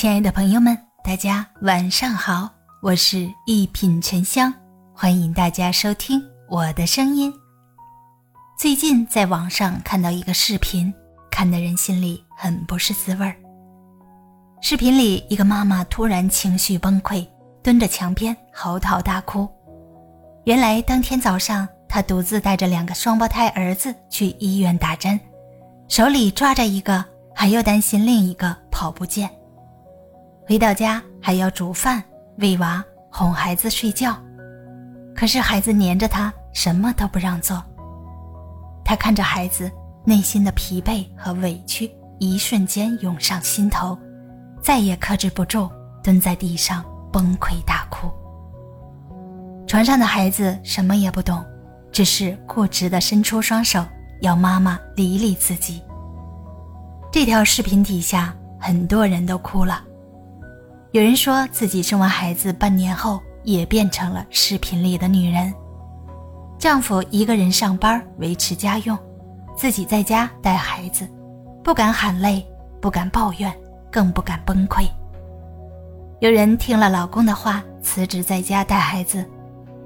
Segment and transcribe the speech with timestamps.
[0.00, 0.74] 亲爱的朋友们，
[1.04, 2.48] 大家晚上好，
[2.80, 4.50] 我是一品沉香，
[4.94, 7.30] 欢迎大家收听我的声音。
[8.58, 10.90] 最近在网上看到一个视频，
[11.30, 13.36] 看的人心里很不是滋味儿。
[14.62, 17.28] 视频里，一个妈妈突然情绪崩溃，
[17.62, 19.46] 蹲着墙边嚎啕大哭。
[20.44, 25.20] 原来当天早上，她独自带着两个双胞胎儿子去医院打针，
[25.88, 27.04] 手里抓着一个，
[27.34, 29.28] 还又担心另一个跑不见。
[30.50, 32.02] 回到家还要煮饭、
[32.38, 34.16] 喂娃、哄孩子睡觉，
[35.14, 37.62] 可是孩子黏着他，什么都不让做。
[38.84, 39.70] 他看着孩子，
[40.04, 43.96] 内心的疲惫和委屈一瞬间涌上心头。
[44.60, 45.70] 再也克制不住，
[46.02, 48.10] 蹲在地上崩溃大哭。
[49.68, 51.44] 床上的孩子什么也不懂，
[51.92, 53.86] 只是固执地伸出双手
[54.20, 55.80] 要妈妈理理自己。
[57.12, 59.84] 这条视频底下很多人都哭了，
[60.92, 65.52] 有人说自己生完孩子半年后也变成了视频里的女人，
[66.58, 68.98] 丈夫一个人上班维持家用，
[69.56, 71.08] 自己在家带孩子，
[71.62, 72.44] 不敢喊累，
[72.80, 73.52] 不敢抱怨。
[73.92, 74.88] 更不敢崩溃。
[76.20, 79.28] 有人听了老公的话，辞职在家带孩子，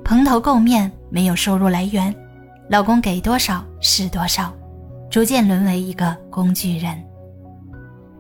[0.05, 2.15] 蓬头垢面，没有收入来源，
[2.69, 4.53] 老公给多少是多少，
[5.09, 7.03] 逐渐沦为一个工具人。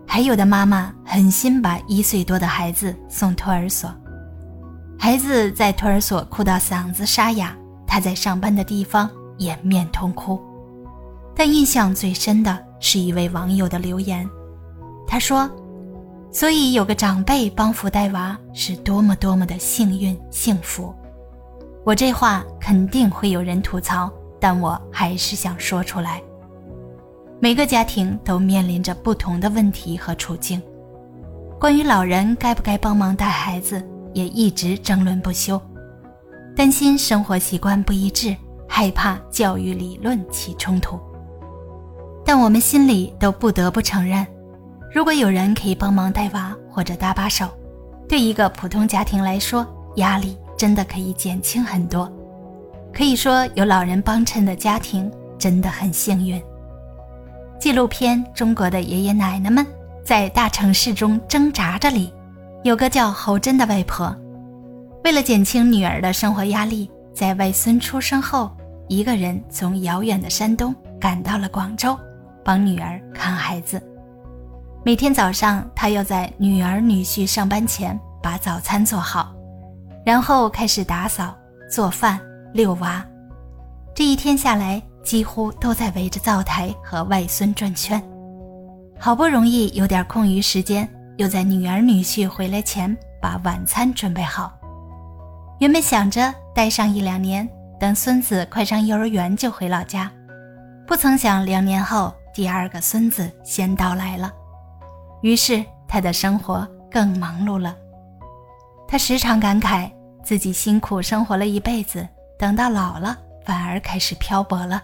[0.07, 3.93] 还有的妈妈狠心把一岁多的孩子送托儿所，
[4.99, 10.41] 孩子在托儿所哭到嗓子沙哑，她在上班的地方掩面痛哭。
[11.35, 14.29] 但印象最深的是一位网友的留言，
[15.07, 15.51] 他说。
[16.33, 20.93] 所以有个长辈帮扶带娃是多么多么的幸运幸福，
[21.85, 26.21] 我这话肯定会有人吐槽，但我还是想说出来。
[27.41, 30.63] 每个家庭都面临着不同的问题和处境，
[31.61, 35.61] 关于老人该不该帮忙带孩子，也一直争论不休，
[36.57, 38.35] 担心生活习惯不一致，
[38.67, 40.99] 害怕教育理论起冲突。
[42.25, 44.27] 但我们心里都不得不承认。
[44.91, 47.47] 如果有人可以帮忙带娃或者搭把手，
[48.09, 49.67] 对一个普通家庭来说，
[49.97, 52.11] 压力真的可以减轻很多。
[52.93, 56.41] 可以说，有老人帮衬的家庭真的很幸运。
[57.65, 59.67] 纪录片《中国的爷爷奶奶们
[60.05, 62.13] 在大城市中挣扎着》里，
[62.63, 64.15] 有个叫侯珍的外婆，
[65.03, 68.55] 为了减轻女儿的生活压力，在外孙出生后，
[68.87, 71.99] 一个人从遥远的山东赶到了广州，
[72.45, 73.83] 帮女儿看孩子。
[74.85, 79.35] 每天早上，他要在女儿女婿上班前把早餐做好，
[80.05, 81.35] 然后开始打扫、
[81.71, 82.21] 做饭、
[82.53, 83.03] 遛娃。
[83.95, 88.03] 这一天下来，几乎都在围着灶台和外孙转圈。
[88.99, 90.89] 好不容易有点空余时间，
[91.19, 94.53] 又在女儿女婿回来前把晚餐准备好。
[95.61, 97.49] 原本想着待上一两年，
[97.79, 100.11] 等孙子快上幼儿园就回老家，
[100.87, 104.33] 不曾想两年后，第二个孙子先到来了。
[105.23, 107.77] 于是他的生活更忙碌了，
[108.89, 109.91] 他时常感慨
[110.23, 112.07] 自己辛苦生活了一辈子，
[112.39, 114.83] 等到老了反而开始漂泊了，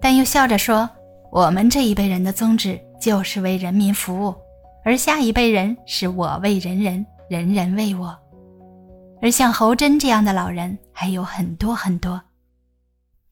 [0.00, 0.88] 但又笑着说
[1.30, 4.34] ：“我们这一辈人的宗旨就是为人民服务，
[4.84, 8.16] 而下一辈人是我为人人，人人为我。”
[9.22, 12.20] 而像侯珍这样的老人还有很多很多。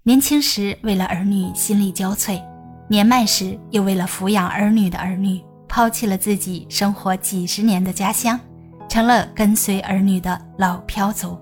[0.03, 2.43] 年轻时为了儿女心力交瘁，
[2.89, 5.43] 年迈时又为了抚养儿女的儿女。
[5.71, 8.41] 抛弃了自己生活几十年的家乡，
[8.89, 11.39] 成了跟随儿女的老漂族。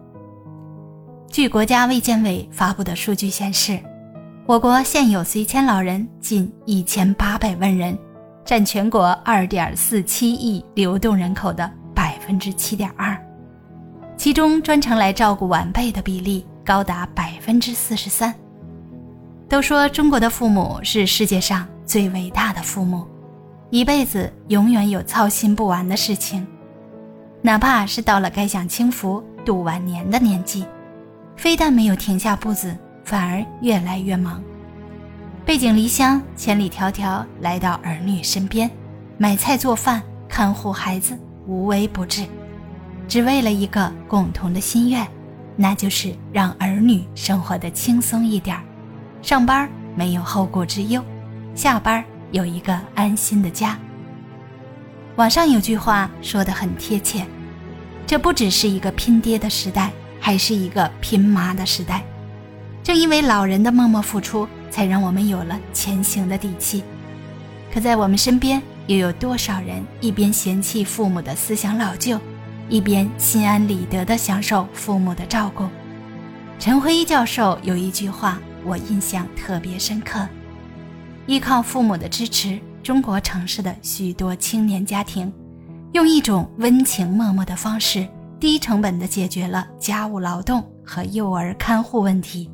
[1.31, 3.79] 据国家卫健委发布的数据显示，
[4.47, 7.99] 我国现有随迁老人近一千八百万人，
[8.45, 13.21] 占全国二点四七亿流动人口的百分之七点二，
[14.17, 18.33] 其中专程来照顾晚辈的比例高达百分之四十三。
[19.49, 23.05] 都说中国的父母是世界上最伟大的父母。
[23.71, 26.47] 一辈子永远有操心不完的事情，
[27.43, 30.65] 哪怕是到了该享清福、度晚年的年纪，
[31.37, 32.77] 非但没有停下步子，
[33.07, 34.43] 反而越来越忙。
[35.45, 38.69] 背井离乡，千里迢迢来到儿女身边，
[39.17, 41.17] 买菜做饭、看护孩子，
[41.47, 42.27] 无微不至，
[43.07, 45.07] 只为了一个共同的心愿，
[45.55, 48.59] 那就是让儿女生活的轻松一点
[49.23, 51.01] 上班没有后顾之忧，
[51.55, 53.79] 下班有一个安心的家。
[55.15, 57.25] 网上有句话说的很贴切，
[58.05, 62.03] 这不只是一个拼爹的时代，还是一个拼妈的时代。
[62.87, 66.85] 正因为老人的默默付出，才让我们有了前行的底气。
[67.75, 72.17] 可在我们身边，又有多少人一边嫌弃父母的思想老旧，
[72.69, 75.65] 一边心安理得地享受父母的照顾？
[76.61, 80.25] 陈辉教授有一句话，我印象特别深刻：
[81.27, 85.33] 依靠父母的支持，中国城市的许多青年家庭，
[85.91, 88.07] 用一种温情脉脉的方式，
[88.39, 92.49] 低成本地解决了家务劳动和幼儿看护问题。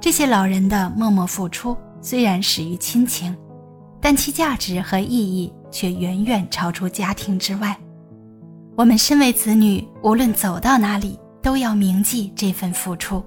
[0.00, 3.36] 这些老人的默默付出虽然始于亲情，
[4.00, 7.76] 但其价值和意义却远远超出家庭之外。
[8.76, 13.24] 我们身为子女，无论走到哪里，都要铭记这份付出。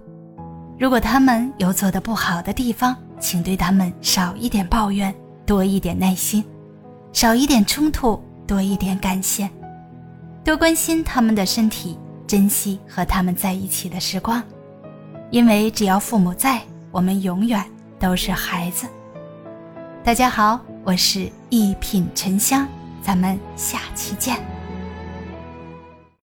[0.80, 5.14] 如果他们有做得不好的地方，请对他们少一点抱怨，
[5.46, 6.42] 多一点耐心；
[7.12, 9.48] 少一点冲突，多一点感谢。
[10.44, 14.42] 多关心他们的身体，珍惜和他们在一起的时光。
[15.32, 16.62] 因为只要父母在，
[16.92, 17.64] 我们永远
[17.98, 18.86] 都是孩子。
[20.04, 22.68] 大家好，我是一品沉香，
[23.02, 24.38] 咱们下期见。